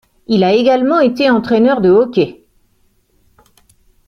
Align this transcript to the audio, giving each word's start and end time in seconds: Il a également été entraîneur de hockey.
Il 0.25 0.43
a 0.43 0.51
également 0.53 0.99
été 0.99 1.29
entraîneur 1.29 1.79
de 1.79 1.91
hockey. 1.91 2.43